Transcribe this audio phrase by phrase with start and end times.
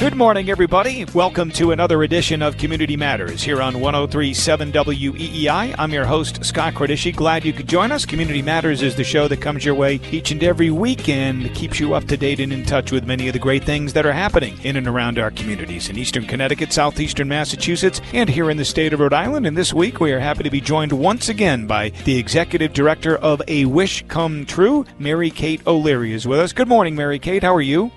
[0.00, 1.04] Good morning, everybody.
[1.12, 5.74] Welcome to another edition of Community Matters here on 1037 WEEI.
[5.78, 7.14] I'm your host, Scott Cordischi.
[7.14, 8.06] Glad you could join us.
[8.06, 11.92] Community Matters is the show that comes your way each and every weekend, keeps you
[11.92, 14.58] up to date and in touch with many of the great things that are happening
[14.62, 18.94] in and around our communities in eastern Connecticut, southeastern Massachusetts, and here in the state
[18.94, 19.46] of Rhode Island.
[19.46, 23.18] And this week, we are happy to be joined once again by the executive director
[23.18, 26.54] of A Wish Come True, Mary Kate O'Leary, is with us.
[26.54, 27.42] Good morning, Mary Kate.
[27.42, 27.92] How are you?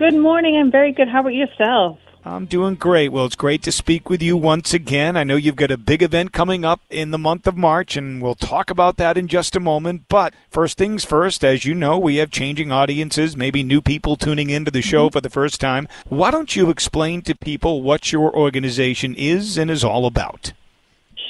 [0.00, 0.56] Good morning.
[0.56, 1.08] I'm very good.
[1.08, 1.98] How about yourself?
[2.24, 3.10] I'm doing great.
[3.10, 5.14] Well, it's great to speak with you once again.
[5.14, 8.22] I know you've got a big event coming up in the month of March, and
[8.22, 10.04] we'll talk about that in just a moment.
[10.08, 14.48] But first things first, as you know, we have changing audiences, maybe new people tuning
[14.48, 15.12] into the show mm-hmm.
[15.12, 15.86] for the first time.
[16.08, 20.54] Why don't you explain to people what your organization is and is all about?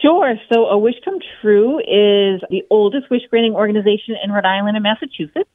[0.01, 0.37] Sure.
[0.49, 4.85] So, A Wish Come True is the oldest wish granting organization in Rhode Island and
[4.85, 5.51] Massachusetts.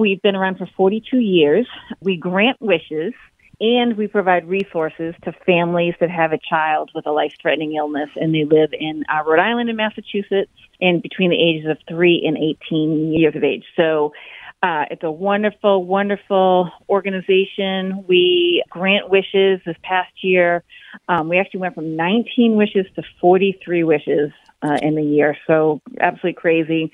[0.00, 1.66] We've been around for 42 years.
[2.00, 3.12] We grant wishes
[3.60, 8.08] and we provide resources to families that have a child with a life threatening illness
[8.16, 12.24] and they live in uh, Rhode Island and Massachusetts and between the ages of 3
[12.26, 13.64] and 18 years of age.
[13.76, 14.14] So
[14.62, 18.06] uh, it's a wonderful, wonderful organization.
[18.08, 20.64] We grant wishes this past year.
[21.10, 24.30] Um, we actually went from 19 wishes to 43 wishes
[24.62, 25.36] uh, in the year.
[25.46, 26.90] So absolutely crazy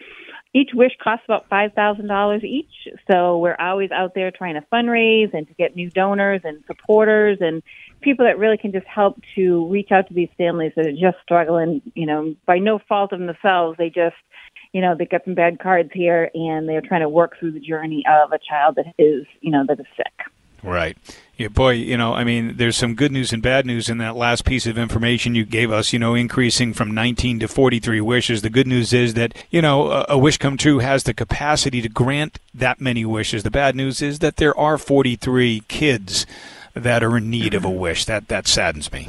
[0.56, 2.88] each wish costs about five thousand dollars each.
[3.10, 7.38] So we're always out there trying to fundraise and to get new donors and supporters
[7.42, 7.62] and
[8.00, 11.18] people that really can just help to reach out to these families that are just
[11.22, 11.82] struggling.
[11.94, 14.16] You know, by no fault of themselves, they just
[14.72, 17.60] you know they got some bad cards here and they're trying to work through the
[17.60, 20.35] journey of a child that is you know that is sick.
[20.62, 20.96] Right.
[21.36, 24.16] Yeah, boy, you know, I mean, there's some good news and bad news in that
[24.16, 28.40] last piece of information you gave us, you know, increasing from 19 to 43 wishes.
[28.40, 31.82] The good news is that, you know, a, a wish come true has the capacity
[31.82, 33.42] to grant that many wishes.
[33.42, 36.24] The bad news is that there are 43 kids
[36.72, 38.06] that are in need of a wish.
[38.06, 39.08] That that saddens me.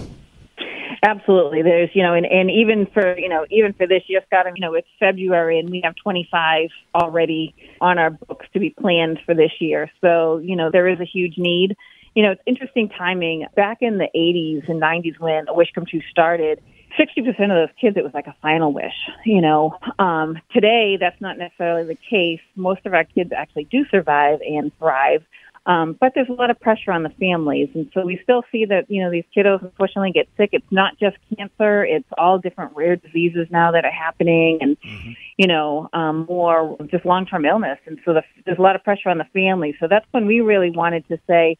[1.03, 1.62] Absolutely.
[1.62, 4.62] There's, you know, and, and even for, you know, even for this, got to, you
[4.62, 9.34] know, it's February and we have 25 already on our books to be planned for
[9.34, 9.91] this year.
[10.02, 11.75] So, you know, there is a huge need.
[12.16, 13.46] You know, it's interesting timing.
[13.56, 16.62] Back in the 80s and 90s when A Wish Come True started,
[16.97, 19.78] 60% of those kids, it was like a final wish, you know.
[20.00, 22.40] Um, today, that's not necessarily the case.
[22.56, 25.24] Most of our kids actually do survive and thrive.
[25.67, 27.67] Um, but there's a lot of pressure on the families.
[27.75, 30.51] And so we still see that, you know, these kiddos unfortunately get sick.
[30.53, 35.11] It's not just cancer, it's all different rare diseases now that are happening and, mm-hmm.
[35.38, 37.79] you know, um, more just long term illness.
[37.85, 39.75] And so the, there's a lot of pressure on the families.
[39.81, 41.57] So that's when we really wanted to say,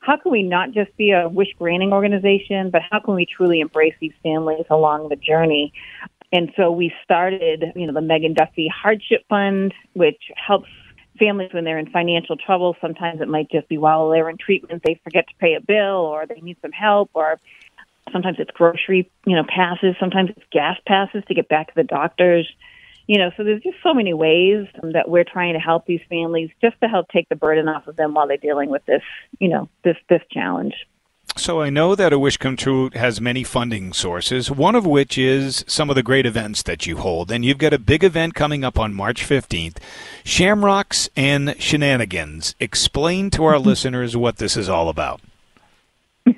[0.00, 3.60] how can we not just be a wish granting organization, but how can we truly
[3.60, 5.72] embrace these families along the journey?
[6.30, 10.68] And so we started, you know, the Meghan Duffy Hardship Fund, which helps
[11.16, 12.76] families when they're in financial trouble.
[12.80, 16.06] Sometimes it might just be while they're in treatment, they forget to pay a bill
[16.06, 17.38] or they need some help or
[18.12, 19.94] sometimes it's grocery, you know, passes.
[19.98, 22.50] Sometimes it's gas passes to get back to the doctors.
[23.06, 26.50] You know, so there's just so many ways that we're trying to help these families
[26.60, 29.02] just to help take the burden off of them while they're dealing with this,
[29.38, 30.74] you know, this this challenge.
[31.38, 35.18] So I know that A Wish Come True has many funding sources, one of which
[35.18, 37.30] is some of the great events that you hold.
[37.30, 39.76] And you've got a big event coming up on March 15th
[40.24, 42.54] Shamrocks and Shenanigans.
[42.58, 45.20] Explain to our listeners what this is all about.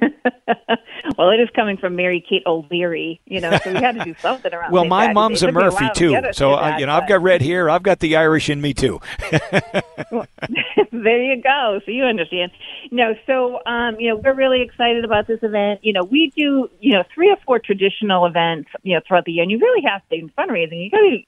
[1.18, 4.14] well, it is coming from Mary Kate O'Leary, you know, so we had to do
[4.20, 4.70] something around.
[4.72, 7.02] well, my mom's a Murphy a too, so uh, that, you know, but...
[7.02, 7.68] I've got red hair.
[7.68, 9.00] I've got the Irish in me too.
[9.32, 9.42] there
[11.22, 11.80] you go.
[11.84, 12.52] So you understand.
[12.92, 15.80] No, so um, you know, we're really excited about this event.
[15.82, 19.32] You know, we do you know three or four traditional events, you know, throughout the
[19.32, 20.84] year, and you really have to in fundraising.
[20.84, 21.18] You got to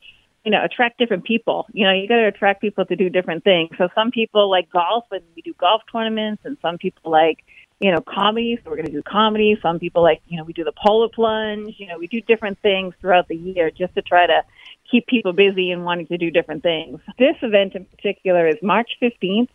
[0.44, 1.66] you know, attract different people.
[1.72, 3.70] You know, you got to attract people to do different things.
[3.76, 7.44] So some people like golf, and we do golf tournaments, and some people like
[7.80, 8.58] you know, comedy.
[8.62, 9.58] So we're going to do comedy.
[9.62, 11.76] Some people like, you know, we do the polar plunge.
[11.78, 14.44] You know, we do different things throughout the year just to try to
[14.90, 17.00] keep people busy and wanting to do different things.
[17.18, 19.48] This event in particular is March 15th.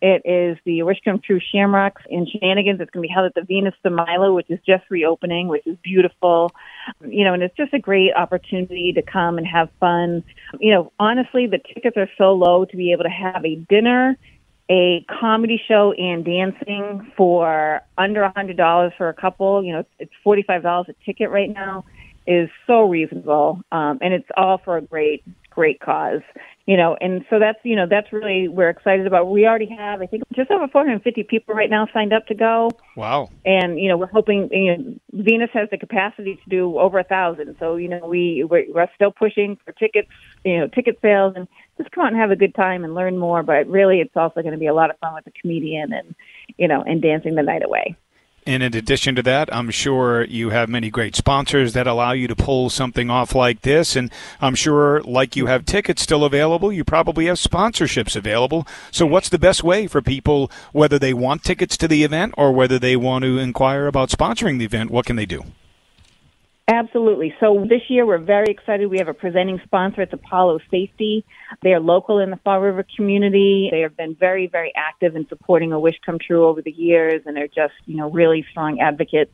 [0.00, 2.80] It is the Wish Come True Shamrocks in Shenanigans.
[2.80, 5.66] It's going to be held at the Venus de Milo, which is just reopening, which
[5.66, 6.50] is beautiful.
[7.06, 10.24] You know, and it's just a great opportunity to come and have fun.
[10.58, 14.16] You know, honestly, the tickets are so low to be able to have a dinner
[14.70, 19.62] a comedy show and dancing for under a hundred dollars for a couple.
[19.62, 21.84] You know, it's forty five dollars a ticket right now
[22.26, 25.22] is so reasonable, um, and it's all for a great,
[25.56, 26.20] great cause.
[26.66, 29.30] You know, and so that's you know that's really we're excited about.
[29.30, 32.70] We already have I think just over 450 people right now signed up to go.
[32.96, 33.30] Wow!
[33.44, 37.04] And you know we're hoping you know Venus has the capacity to do over a
[37.04, 37.56] thousand.
[37.58, 40.08] So you know we we're, we're still pushing for tickets,
[40.44, 41.48] you know, ticket sales, and
[41.78, 43.42] just come out and have a good time and learn more.
[43.42, 46.14] But really, it's also going to be a lot of fun with the comedian and
[46.58, 47.96] you know and dancing the night away.
[48.46, 52.28] And in addition to that, I'm sure you have many great sponsors that allow you
[52.28, 53.96] to pull something off like this.
[53.96, 58.64] And I'm sure, like you have tickets still available, you probably have sponsorships available.
[58.92, 62.52] So, what's the best way for people, whether they want tickets to the event or
[62.52, 64.92] whether they want to inquire about sponsoring the event?
[64.92, 65.44] What can they do?
[66.68, 67.32] Absolutely.
[67.38, 68.90] So this year we're very excited.
[68.90, 70.02] We have a presenting sponsor.
[70.02, 71.24] It's Apollo Safety.
[71.62, 73.68] They are local in the Fall River community.
[73.70, 77.22] They have been very, very active in supporting A Wish Come True over the years,
[77.24, 79.30] and they're just, you know, really strong advocates.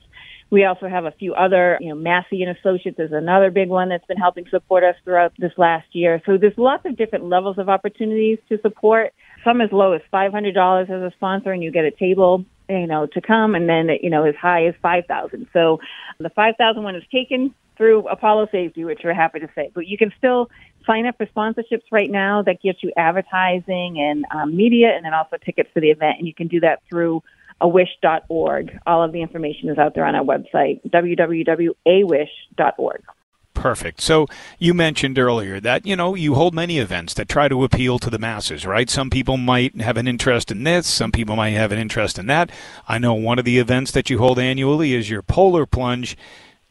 [0.53, 3.89] We also have a few other, you know, Massey and Associates is another big one
[3.89, 6.21] that's been helping support us throughout this last year.
[6.27, 9.15] So there's lots of different levels of opportunities to support.
[9.45, 13.07] Some as low as $500 as a sponsor, and you get a table you know,
[13.07, 15.47] to come, and then you know as high as five thousand.
[15.53, 15.81] So
[16.19, 19.71] the five thousand one is taken through Apollo Safety, which we're happy to say.
[19.75, 20.51] But you can still
[20.87, 22.43] sign up for sponsorships right now.
[22.43, 26.17] That gives you advertising and um, media, and then also tickets for the event.
[26.19, 27.23] And you can do that through
[27.63, 28.79] awish.org.
[28.87, 33.03] All of the information is out there on our website, www.awish.org.
[33.55, 34.01] Perfect.
[34.01, 34.27] So
[34.59, 38.11] you mentioned earlier that, you know, you hold many events that try to appeal to
[38.11, 38.91] the masses, right?
[38.91, 42.27] Some people might have an interest in this, some people might have an interest in
[42.27, 42.51] that.
[42.89, 46.17] I know one of the events that you hold annually is your polar plunge.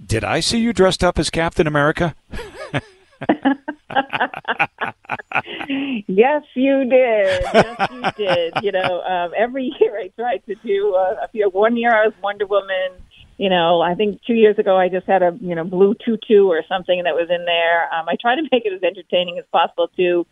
[0.06, 2.16] Did I see you dressed up as Captain America?
[6.08, 7.44] yes, you did.
[7.54, 8.54] Yes, you did.
[8.62, 10.96] You know, um, every year I try to do.
[10.96, 13.02] Uh, one year I was Wonder Woman
[13.42, 16.46] you know, I think two years ago I just had a you know blue tutu
[16.46, 17.92] or something that was in there.
[17.92, 20.28] Um, I try to make it as entertaining as possible too,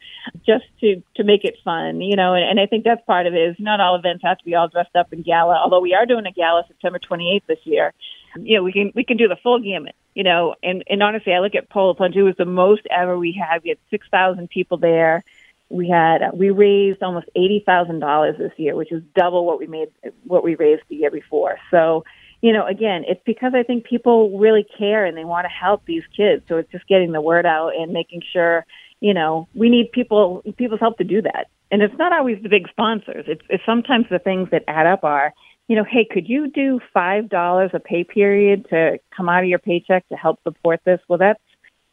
[0.46, 2.36] just to to make it fun, you know.
[2.36, 3.50] And, and I think that's part of it.
[3.50, 5.58] Is not all events have to be all dressed up in gala.
[5.58, 7.96] Although we are doing a gala September 28th this year,
[8.38, 10.56] you know, we can we can do the full gamut, you know.
[10.64, 12.16] And and honestly, I look at Polar Plunge.
[12.16, 13.64] It was the most ever we had.
[13.64, 15.24] We had 6,000 people there.
[15.70, 19.68] We had we raised almost eighty thousand dollars this year, which is double what we
[19.68, 19.90] made
[20.24, 21.58] what we raised the year before.
[21.70, 22.06] So
[22.42, 25.86] you know, again, it's because I think people really care and they want to help
[25.86, 26.44] these kids.
[26.48, 28.66] So it's just getting the word out and making sure,
[29.02, 31.48] you know, we need people people's help to do that.
[31.72, 33.26] And it's not always the big sponsors.
[33.28, 35.34] It's, it's sometimes the things that add up are,
[35.70, 39.50] you know, hey, could you do five dollars a pay period to come out of
[39.50, 41.00] your paycheck to help support this?
[41.08, 41.40] Well, that's,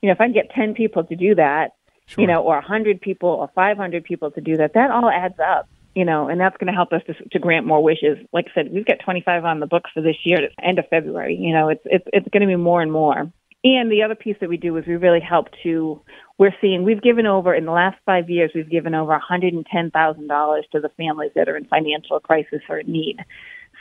[0.02, 1.74] you know, if I can get ten people to do that,
[2.06, 2.22] sure.
[2.22, 5.08] you know, or a hundred people or five hundred people to do that, that all
[5.08, 8.18] adds up you know, and that's going to help us to, to grant more wishes.
[8.30, 11.36] Like I said, we've got 25 on the books for this year, end of February.
[11.36, 13.32] You know, it's it's it's going to be more and more.
[13.64, 16.02] And the other piece that we do is we really help to.
[16.36, 20.28] We're seeing we've given over in the last five years we've given over 110 thousand
[20.28, 23.16] dollars to the families that are in financial crisis or in need.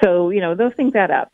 [0.03, 1.31] So you know those things add up.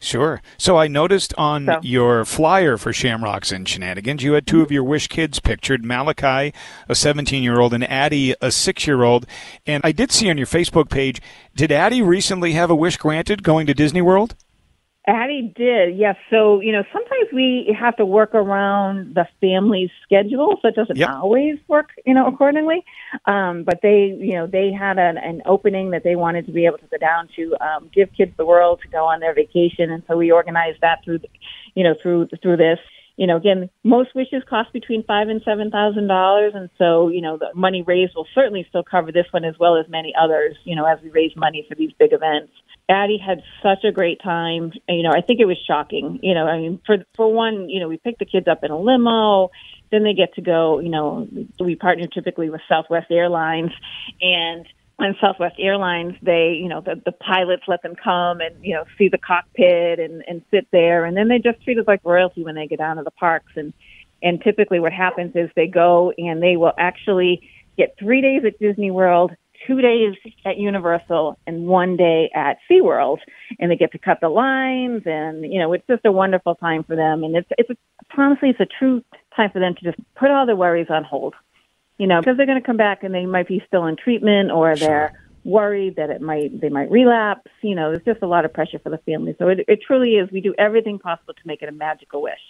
[0.00, 0.40] Sure.
[0.56, 1.80] So I noticed on so.
[1.82, 6.54] your flyer for Shamrocks and Shenanigans, you had two of your Wish kids pictured Malachi,
[6.88, 9.26] a 17 year old, and Addie, a six year old.
[9.66, 11.20] And I did see on your Facebook page,
[11.56, 14.36] did Addie recently have a wish granted going to Disney World?
[15.08, 16.16] Addie did, yes.
[16.28, 20.98] So, you know, sometimes we have to work around the family's schedule, so it doesn't
[20.98, 21.08] yep.
[21.08, 22.84] always work, you know, accordingly.
[23.24, 26.66] Um, but they, you know, they had an, an opening that they wanted to be
[26.66, 29.90] able to go down to um, give kids the world to go on their vacation,
[29.90, 31.20] and so we organized that through,
[31.74, 32.78] you know, through through this.
[33.18, 37.20] You know, again, most wishes cost between five and seven thousand dollars, and so you
[37.20, 40.56] know the money raised will certainly still cover this one as well as many others.
[40.62, 42.52] You know, as we raise money for these big events.
[42.88, 44.72] Addie had such a great time.
[44.88, 46.20] You know, I think it was shocking.
[46.22, 48.70] You know, I mean, for for one, you know, we picked the kids up in
[48.70, 49.50] a limo.
[49.90, 50.78] Then they get to go.
[50.78, 51.26] You know,
[51.58, 53.72] we partner typically with Southwest Airlines,
[54.22, 54.64] and
[54.98, 58.84] on Southwest Airlines, they, you know, the, the pilots let them come and, you know,
[58.96, 61.04] see the cockpit and, and sit there.
[61.04, 63.52] And then they just treat us like royalty when they get down to the parks.
[63.54, 63.72] And,
[64.22, 68.58] and typically what happens is they go and they will actually get three days at
[68.58, 69.32] Disney World
[69.66, 70.14] two days
[70.44, 73.18] at Universal and one day at SeaWorld.
[73.58, 76.84] And they get to cut the lines and, you know, it's just a wonderful time
[76.84, 77.24] for them.
[77.24, 77.70] And it's, it's,
[78.16, 79.02] honestly, it's a true
[79.36, 81.34] time for them to just put all their worries on hold.
[81.98, 84.50] You know, because they're going to come back and they might be still in treatment
[84.50, 85.12] or they're
[85.44, 87.50] worried that it might they might relapse.
[87.62, 89.34] You know, there's just a lot of pressure for the family.
[89.38, 90.30] So it, it truly is.
[90.30, 92.40] We do everything possible to make it a magical wish.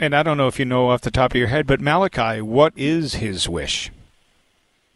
[0.00, 2.40] And I don't know if you know off the top of your head, but Malachi,
[2.40, 3.90] what is his wish?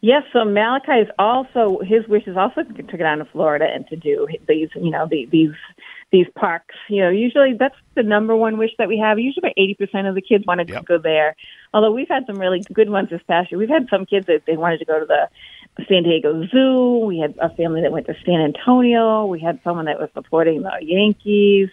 [0.00, 3.86] Yes, so Malachi is also his wish is also to go down to Florida and
[3.88, 5.52] to do these, you know, the, these
[6.12, 6.74] these parks.
[6.88, 9.18] You know, usually that's the number one wish that we have.
[9.18, 10.80] Usually, about eighty percent of the kids wanted yep.
[10.80, 11.34] to go there.
[11.74, 13.58] Although we've had some really good ones this past year.
[13.58, 16.98] We've had some kids that they wanted to go to the San Diego Zoo.
[17.06, 19.26] We had a family that went to San Antonio.
[19.26, 21.70] We had someone that was supporting the Yankees.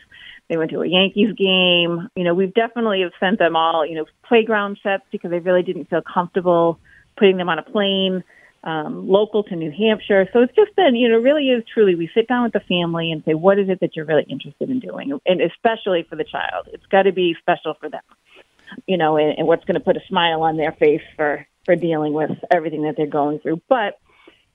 [0.48, 2.10] They went to a Yankees game.
[2.16, 5.64] You know, we've definitely have sent them all, you know, playground sets because they really
[5.64, 6.80] didn't feel comfortable
[7.18, 8.24] putting them on a plane
[8.64, 10.28] um, local to New Hampshire.
[10.34, 13.12] So it's just been, you know, really is truly, we sit down with the family
[13.12, 15.18] and say, what is it that you're really interested in doing?
[15.26, 18.02] And especially for the child, it's got to be special for them,
[18.86, 21.76] you know, and, and what's going to put a smile on their face for, for
[21.76, 23.62] dealing with everything that they're going through.
[23.70, 24.00] But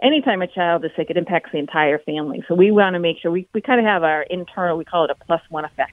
[0.02, 2.44] anytime a child is sick, it impacts the entire family.
[2.46, 5.04] So we want to make sure we, we kind of have our internal, we call
[5.04, 5.92] it a plus one effect.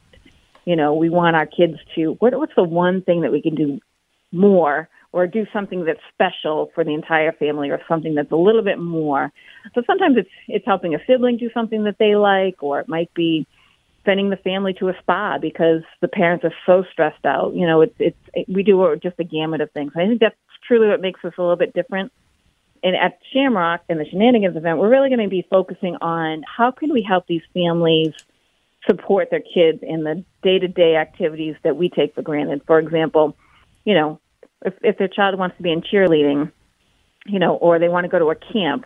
[0.66, 3.56] You know, we want our kids to, what, what's the one thing that we can
[3.56, 3.80] do
[4.32, 8.62] more or do something that's special for the entire family or something that's a little
[8.62, 9.32] bit more.
[9.76, 13.14] So sometimes it's it's helping a sibling do something that they like or it might
[13.14, 13.46] be
[14.06, 17.54] sending the family to a spa because the parents are so stressed out.
[17.54, 19.92] You know, it's it's it, we do just a gamut of things.
[19.96, 20.36] I think that's
[20.68, 22.12] truly what makes us a little bit different.
[22.84, 26.72] And at Shamrock and the Shenanigans event, we're really going to be focusing on how
[26.72, 28.14] can we help these families
[28.88, 32.64] support their kids in the day-to-day activities that we take for granted.
[32.66, 33.36] For example,
[33.86, 34.20] you know,
[34.64, 36.52] if, if their child wants to be in cheerleading,
[37.26, 38.86] you know, or they want to go to a camp,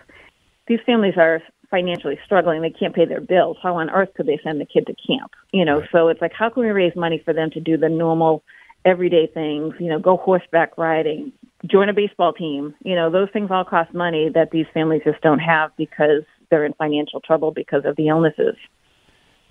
[0.68, 2.62] these families are financially struggling.
[2.62, 3.58] They can't pay their bills.
[3.62, 5.32] How on earth could they send the kid to camp?
[5.52, 5.90] You know, right.
[5.92, 8.44] so it's like, how can we raise money for them to do the normal,
[8.84, 9.74] everyday things?
[9.80, 11.32] You know, go horseback riding,
[11.66, 12.76] join a baseball team.
[12.84, 16.66] You know, those things all cost money that these families just don't have because they're
[16.66, 18.56] in financial trouble because of the illnesses.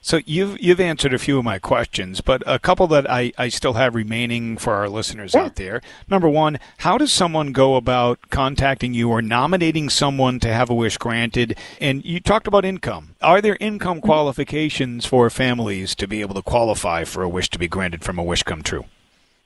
[0.04, 3.48] So you've you've answered a few of my questions, but a couple that I, I
[3.48, 5.44] still have remaining for our listeners yeah.
[5.44, 5.80] out there.
[6.10, 10.74] Number one, how does someone go about contacting you or nominating someone to have a
[10.74, 11.56] wish granted?
[11.80, 13.16] And you talked about income.
[13.22, 14.06] Are there income mm-hmm.
[14.06, 18.18] qualifications for families to be able to qualify for a wish to be granted from
[18.18, 18.84] a wish come true?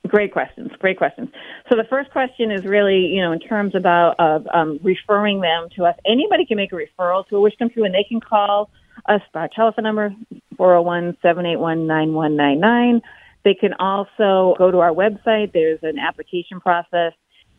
[0.09, 0.73] Great questions.
[0.77, 1.29] Great questions.
[1.69, 5.69] So the first question is really, you know, in terms about of um, referring them
[5.77, 5.95] to us.
[6.05, 8.69] Anybody can make a referral to a wish come true, and they can call
[9.05, 10.13] us by telephone number
[10.59, 13.01] 401-781-9199.
[13.43, 15.53] They can also go to our website.
[15.53, 17.13] There's an application process.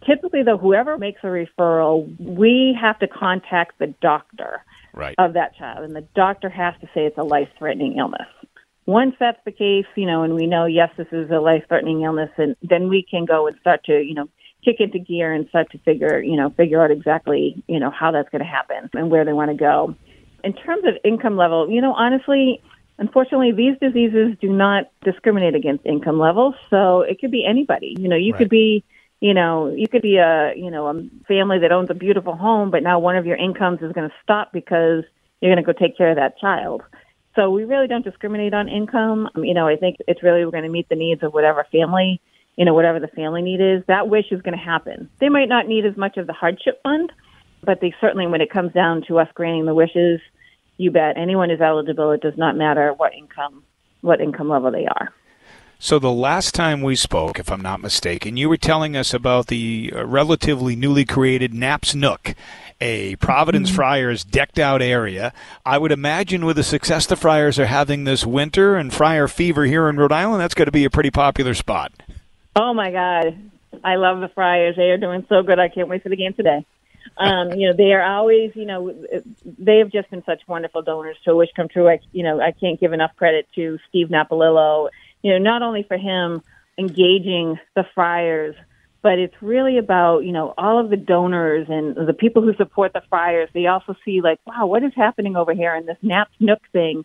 [0.06, 4.64] Typically, though, whoever makes a referral, we have to contact the doctor
[4.94, 5.14] right.
[5.18, 8.28] of that child, and the doctor has to say it's a life-threatening illness.
[8.86, 12.30] Once that's the case, you know, and we know yes, this is a life-threatening illness,
[12.38, 14.28] and then we can go and start to, you know,
[14.64, 18.10] kick into gear and start to figure, you know, figure out exactly, you know, how
[18.10, 19.94] that's going to happen and where they want to go.
[20.42, 22.62] In terms of income level, you know, honestly,
[23.00, 26.54] unfortunately, these diseases do not discriminate against income levels.
[26.68, 27.96] So it could be anybody.
[27.98, 28.38] You know, you right.
[28.38, 28.84] could be,
[29.20, 32.70] you know, you could be a, you know, a family that owns a beautiful home,
[32.70, 35.02] but now one of your incomes is going to stop because
[35.40, 36.82] you're going to go take care of that child.
[37.34, 39.28] So we really don't discriminate on income.
[39.34, 41.66] Um, you know, I think it's really we're going to meet the needs of whatever
[41.72, 42.20] family,
[42.56, 43.82] you know, whatever the family need is.
[43.86, 45.08] That wish is going to happen.
[45.20, 47.12] They might not need as much of the hardship fund,
[47.62, 50.20] but they certainly, when it comes down to us granting the wishes,
[50.80, 52.10] you bet anyone is eligible.
[52.12, 53.64] It does not matter what income,
[54.00, 55.12] what income level they are.
[55.78, 59.48] So the last time we spoke, if I'm not mistaken, you were telling us about
[59.48, 62.34] the uh, relatively newly created Nap's Nook,
[62.80, 63.76] a Providence mm-hmm.
[63.76, 65.34] Friars decked out area.
[65.66, 69.64] I would imagine with the success the Friars are having this winter and Friar fever
[69.64, 71.92] here in Rhode Island, that's going to be a pretty popular spot.
[72.56, 73.50] Oh my God.
[73.84, 74.76] I love the Friars.
[74.76, 75.58] They are doing so good.
[75.58, 76.64] I can't wait for the game today
[77.16, 78.94] um, you know, they are always, you know,
[79.44, 81.88] they have just been such wonderful donors to Wish Come True.
[81.88, 84.88] I, you know, I can't give enough credit to Steve Napolillo,
[85.22, 86.42] you know, not only for him
[86.78, 88.54] engaging the Friars
[89.02, 92.92] but it's really about you know all of the donors and the people who support
[92.92, 96.34] the friars they also see like wow what is happening over here in this Nap's
[96.38, 97.04] Nook thing?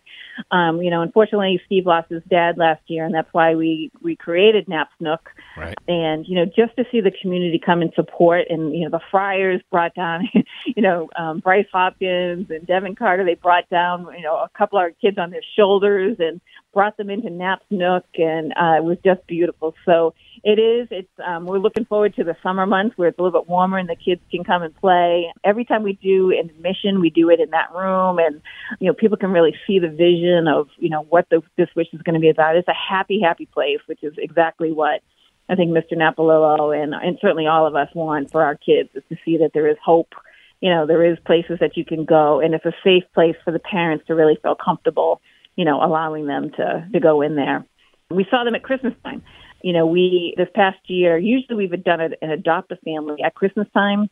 [0.50, 4.16] Um you know unfortunately steve lost his dad last year and that's why we we
[4.16, 5.30] created Nap's Nook.
[5.56, 5.76] Right.
[5.88, 9.04] and you know just to see the community come and support and you know the
[9.10, 10.28] friars brought down
[10.66, 14.78] you know um bryce hopkins and devin carter they brought down you know a couple
[14.78, 16.40] of our kids on their shoulders and
[16.74, 19.74] brought them into Nap's Nook and uh it was just beautiful.
[19.86, 20.14] So
[20.46, 20.86] it is.
[20.92, 23.78] It's um, we're looking forward to the summer months where it's a little bit warmer
[23.78, 25.26] and the kids can come and play.
[25.42, 28.40] Every time we do an admission, we do it in that room, and
[28.78, 31.88] you know people can really see the vision of you know what the, this wish
[31.92, 32.54] is going to be about.
[32.54, 35.00] It's a happy, happy place, which is exactly what
[35.48, 35.94] I think Mr.
[35.94, 39.50] Napolillo and and certainly all of us want for our kids is to see that
[39.52, 40.14] there is hope.
[40.60, 43.52] You know, there is places that you can go, and it's a safe place for
[43.52, 45.20] the parents to really feel comfortable.
[45.56, 47.66] You know, allowing them to to go in there.
[48.12, 49.24] We saw them at Christmas time.
[49.62, 53.34] You know, we this past year usually we've done it an adopt a family at
[53.34, 54.08] Christmas time.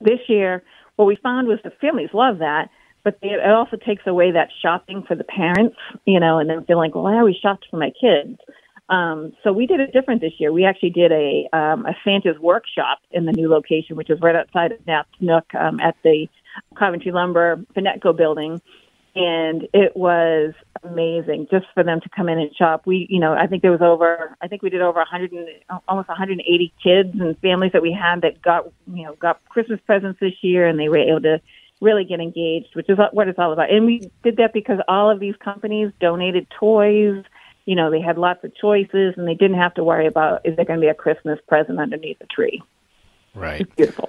[0.00, 0.62] This year,
[0.96, 2.68] what we found was the families love that,
[3.02, 5.76] but it also takes away that shopping for the parents.
[6.04, 8.38] You know, and then feeling like, well, I always shopped for my kids.
[8.88, 10.52] Um, so we did it different this year.
[10.52, 14.36] We actually did a um, a Santa's workshop in the new location, which is right
[14.36, 16.28] outside of Nap's Nook um, at the
[16.78, 18.60] Coventry Lumber Finetco building,
[19.14, 22.82] and it was amazing just for them to come in and shop.
[22.84, 25.48] We, you know, I think there was over, I think we did over 100, and,
[25.88, 30.20] almost 180 kids and families that we had that got, you know, got Christmas presents
[30.20, 31.40] this year, and they were able to
[31.80, 33.70] really get engaged, which is what it's all about.
[33.70, 37.24] And we did that because all of these companies donated toys
[37.66, 40.56] you know, they had lots of choices and they didn't have to worry about is
[40.56, 42.62] there going to be a Christmas present underneath the tree.
[43.34, 43.62] Right.
[43.62, 44.08] It's beautiful.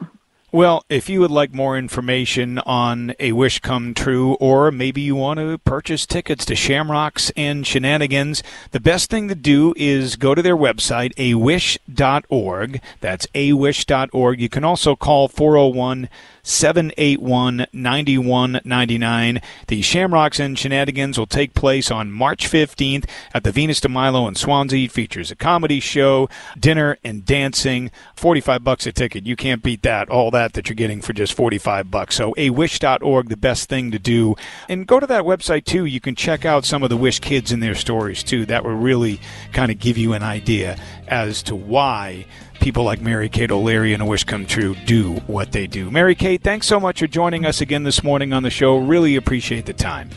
[0.56, 5.14] Well, if you would like more information on A Wish Come True, or maybe you
[5.14, 10.34] want to purchase tickets to Shamrocks and Shenanigans, the best thing to do is go
[10.34, 12.82] to their website, awish.org.
[13.02, 14.40] That's awish.org.
[14.40, 16.08] You can also call 401
[16.46, 19.42] 781 9199.
[19.68, 24.28] The Shamrocks and Shenanigans will take place on March 15th at the Venus de Milo
[24.28, 24.86] in Swansea.
[24.86, 27.90] It features a comedy show, dinner, and dancing.
[28.16, 29.26] 45 bucks a ticket.
[29.26, 30.08] You can't beat that.
[30.10, 32.16] All that that you're getting for just 45 bucks.
[32.16, 34.36] So awish.org, the best thing to do.
[34.70, 35.86] And go to that website too.
[35.86, 38.46] You can check out some of the Wish kids and their stories too.
[38.46, 39.20] That will really
[39.52, 42.26] kind of give you an idea as to why
[42.60, 45.92] people like Mary Kate O'Leary and A Wish Come True do what they do.
[45.92, 48.78] Mary Kate, thanks so much for joining us again this morning on the show.
[48.78, 50.10] Really appreciate the time.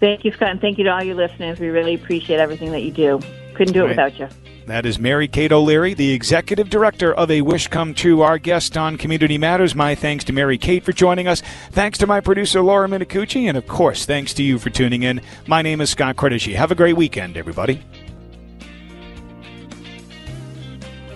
[0.00, 1.58] Thank you, Scott, and thank you to all your listeners.
[1.58, 3.20] We really appreciate everything that you do.
[3.54, 3.90] Couldn't do it right.
[3.90, 4.28] without you.
[4.66, 8.78] That is Mary Kate O'Leary, the executive director of A Wish Come True, our guest
[8.78, 9.74] on Community Matters.
[9.74, 11.42] My thanks to Mary Kate for joining us.
[11.70, 13.44] Thanks to my producer, Laura Minicucci.
[13.44, 15.20] And of course, thanks to you for tuning in.
[15.46, 16.54] My name is Scott Cordischi.
[16.54, 17.82] Have a great weekend, everybody.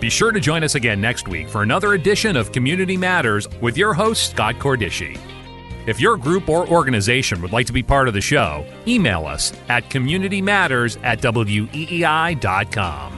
[0.01, 3.77] Be sure to join us again next week for another edition of Community Matters with
[3.77, 5.19] your host, Scott Cordischi.
[5.87, 9.53] If your group or organization would like to be part of the show, email us
[9.69, 13.18] at communitymatters at weei.com.